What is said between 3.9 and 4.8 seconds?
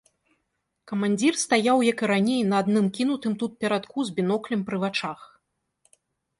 з біноклем пры